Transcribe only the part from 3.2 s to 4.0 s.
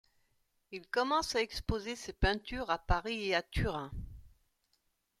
et à Turin.